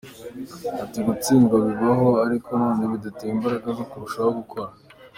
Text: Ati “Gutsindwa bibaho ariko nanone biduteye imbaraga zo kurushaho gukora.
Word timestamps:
Ati 0.83 0.99
“Gutsindwa 1.07 1.55
bibaho 1.65 2.07
ariko 2.25 2.49
nanone 2.55 2.85
biduteye 2.91 3.31
imbaraga 3.33 3.67
zo 3.77 3.83
kurushaho 3.89 4.29
gukora. 4.39 4.69